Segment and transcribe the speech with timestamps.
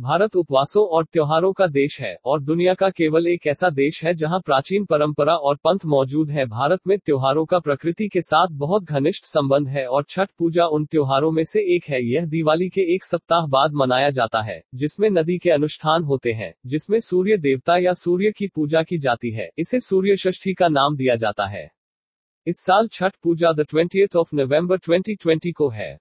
[0.00, 4.14] भारत उपवासों और त्योहारों का देश है, और दुनिया का केवल एक ऐसा देश है
[4.14, 8.84] जहाँ प्राचीन परंपरा और पंथ मौजूद है। भारत में त्योहारों का प्रकृति के साथ बहुत
[8.84, 12.94] घनिष्ठ संबंध है, और छठ पूजा उन त्योहारों में से एक है। यह दिवाली के
[12.94, 17.76] एक सप्ताह बाद मनाया जाता है, जिसमें नदी के अनुष्ठान होते हैं, जिसमें सूर्य देवता
[17.76, 21.70] या सूर्य की पूजा की जाती है। इसे सूर्य षष्ठी का नाम दिया जाता है।
[22.46, 25.96] इस साल Chhath Puja the twenty of November 2020 को है।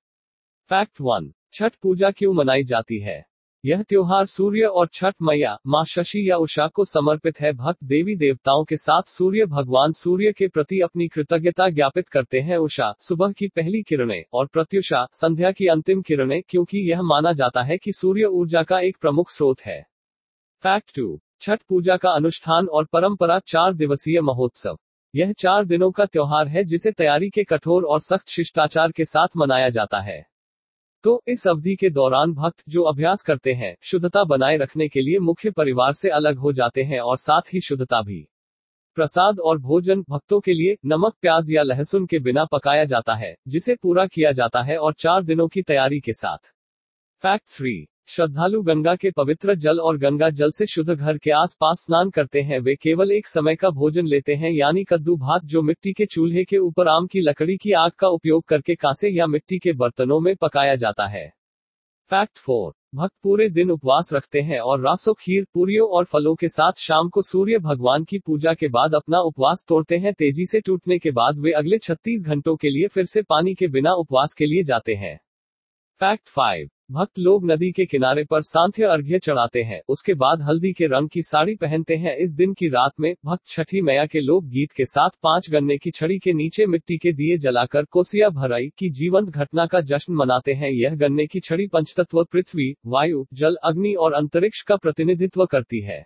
[0.69, 3.32] फैक्ट वन छठ पूजा क्यों मनाई जाती है?
[3.65, 8.15] यह त्योहार सूर्य और छठ मैया, माँ शशि या उषा को समर्पित है। भक्त देवी
[8.15, 13.31] देवताओं के साथ सूर्य भगवान सूर्य के प्रति अपनी कृतज्ञता ज्ञापित करते हैं उषा। सुबह
[13.31, 17.91] की पहली किरणें और प्रत्युषा, संध्या की अंतिम किरणें, क्योंकि यह माना जाता है कि
[17.91, 19.81] सूर्य ऊर्जा का एक प्रमुख स्रोत है।
[20.63, 24.77] फैक्ट टू, छठ पूजा का अनुष्ठान और परंपरा चार दिवसीय महोत्सव।
[25.15, 29.27] यह चार दिनों का त्योहार है जिसे तैयारी के कठोर और सख्त शिष्टाचार के साथ
[29.37, 30.32] मनाया जाता है।
[31.03, 35.19] तो इस अवधि के दौरान भक्त जो अभ्यास करते हैं, शुद्धता बनाए रखने के लिए
[35.19, 38.27] मुख्य परिवार से अलग हो जाते हैं और साथ ही शुद्धता भी।
[38.95, 43.35] प्रसाद और भोजन भक्तों के लिए नमक, प्याज या लहसुन के बिना पकाया जाता है,
[43.47, 46.53] जिसे पूरा किया जाता है और चार दिनों की तैयारी के साथ।
[47.23, 51.77] फैक्ट थ्री श्रद्धालु गंगा के पवित्र जल और गंगा जल से शुद्ध घर के आसपास
[51.79, 55.61] स्नान करते हैं। वे केवल एक समय का भोजन लेते हैं, यानी कद्दू भात जो
[55.61, 59.27] मिट्टी के चूल्हे के ऊपर आम की लकड़ी की आग का उपयोग करके कांसे या
[59.27, 61.27] मिट्टी के बर्तनों में पकाया जाता है।
[62.11, 66.47] फैक्ट फोर, भक्त पूरे दिन उपवास रखते हैं और रासो खीर, पूरियों और फलों के
[66.47, 70.61] साथ शाम को सूर्य भगवान की पूजा के बाद अपना उपवास तोड़ते हैं। तेज़ी से
[70.61, 74.33] टूटने के बाद वे अगले 36 घंटों के लिए फिर से पानी के बिना उपवास
[74.33, 75.19] के लिए जाते हैं।
[75.99, 80.71] फैक्ट फाइव भक्त लोग नदी के किनारे पर सांध्य अर्घ्य चढ़ाते हैं। उसके बाद हल्दी
[80.73, 84.19] के रंग की साड़ी पहनते हैं। इस दिन की रात में भक्त छठी मैया के
[84.19, 88.29] लोग गीत के साथ पाँच गन्ने की छड़ी के नीचे मिट्टी के दिए जलाकर कोसिया
[88.29, 93.25] भराई की जीवंत घटना का जश्न मनाते हैं। यह गन्ने की छड़ी पंचतत्व, पृथ्वी, वायु,
[93.33, 96.01] जल, अग्नि और अंतरिक्ष का प्रतिनिधित्व करती है।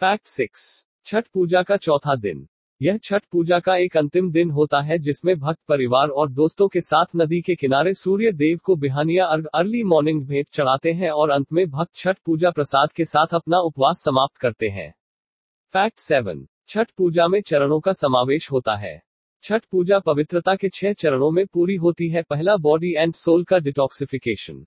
[0.00, 2.46] Fact six. छठ पूजा का चौथा दिन।
[2.82, 6.80] यह छठ पूजा का एक अंतिम दिन होता है जिसमें भक्त परिवार और दोस्तों के
[6.80, 11.30] साथ नदी के किनारे सूर्य देव को बिहानिया अर्घ, अर्ली मॉर्निंग भेंट चढ़ाते हैं और
[11.30, 14.94] अंत में भक्त छठ पूजा प्रसाद के साथ अपना उपवास समाप्त करते हैं।
[15.74, 19.02] फैक्ट सेवन, छठ पूजा में चरणों का समावेश होता है।
[19.42, 23.58] छठ पूजा पवित्रता के छह चरणों में पूरी होती है, पहला बॉडी एंड सोल का
[23.58, 24.66] डिटॉक्सिफिकेशन।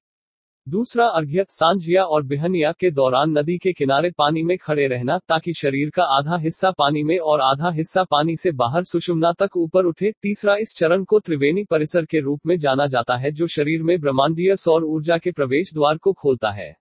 [0.70, 5.54] दूसरा अर्घ्य, सांझिया और बिहनिया के दौरान नदी के किनारे पानी में खड़े रहना, ताकि
[5.54, 9.86] शरीर का आधा हिस्सा पानी में और आधा हिस्सा पानी से बाहर सुषुम्ना तक ऊपर
[9.86, 13.84] उठे। तीसरा, इस चरण को त्रिवेणी परिसर के रूप में जाना जाता है, जो शरीर
[13.84, 16.78] में ब्रह्मांडीय सौर ऊर्जा के प्रवेश द्वार को खोलता है।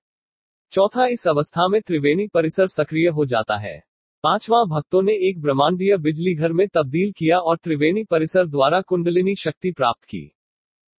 [0.72, 3.82] चौथा, इस अवस्था में त्रिवेणी परिसर सक्रिय हो जाता है।
[4.22, 9.34] पांचवा, भक्तों ने एक ब्रह्मांडीय बिजली घर में तब्दील किया और त्रिवेणी परिसर द्वारा कुंडलिनी
[9.34, 10.36] शक्ति प्राप्त की।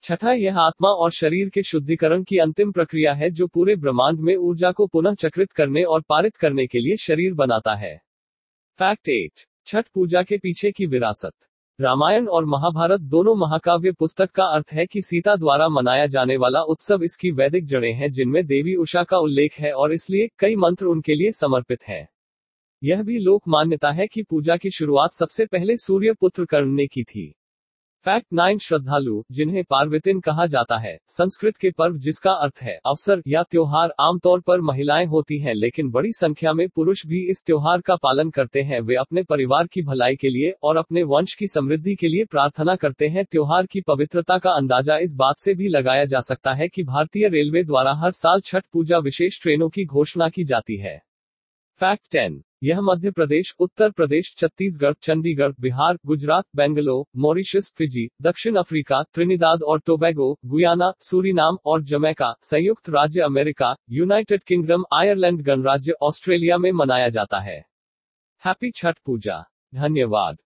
[0.03, 4.35] छठा यह आत्मा और शरीर के शुद्धिकरण की अंतिम प्रक्रिया है जो पूरे ब्रह्मांड में
[4.35, 7.95] ऊर्जा को पुनः चक्रित करने और पारित करने के लिए शरीर बनाता है।
[8.79, 11.33] फैक्ट एट, छठ पूजा के पीछे की विरासत।
[11.79, 16.61] रामायण और महाभारत दोनों महाकाव्य पुस्तक का अर्थ है कि सीता द्वारा मनाया जाने वाला
[16.61, 20.85] उत्सव इसकी वैदिक जड़ें हैं जिनमें देवी उषा का उल्लेख है और इसलिए कई मंत्र
[20.85, 22.07] उनके लिए समर्पित है।
[22.83, 26.87] यह भी लोक मान्यता है कि पूजा की शुरुआत सबसे पहले सूर्य पुत्र कर्ण ने
[26.87, 27.35] की थी।
[28.05, 33.21] फैक्ट नाइन श्रद्धालु, जिन्हें पार्वतिन कहा जाता है, संस्कृत के पर्व जिसका अर्थ है अवसर
[33.27, 37.81] या त्योहार, आमतौर पर महिलाएँ होती हैं, लेकिन बड़ी संख्या में पुरुष भी इस त्योहार
[37.81, 41.47] का पालन करते हैं। वे अपने परिवार की भलाई के लिए और अपने वंश की
[41.47, 45.67] समृद्धि के लिए प्रार्थना करते हैं। त्योहार की पवित्रता का अंदाज़ा इस बात से भी
[45.67, 49.85] लगाया जा सकता है कि भारतीय रेलवे द्वारा हर साल छठ पूजा विशेष ट्रेनों की
[49.85, 51.01] घोषणा की जाती है।
[51.81, 58.55] फैक्ट टेन यह मध्य प्रदेश, उत्तर प्रदेश, छत्तीसगढ़, चंडीगढ़, बिहार, गुजरात, बेंगलोर, मॉरिशस, फिजी, दक्षिण
[58.55, 65.93] अफ्रीका, त्रिनिदाद और टोबैगो, गुयाना, सूरीनाम और जमैका, संयुक्त राज्य अमेरिका, यूनाइटेड किंगडम, आयरलैंड गणराज्य,
[66.01, 67.65] ऑस्ट्रेलिया में मनाया जाता है।
[68.45, 69.45] हैप्पी छठ पूजा।
[69.75, 70.41] धन्यवाद।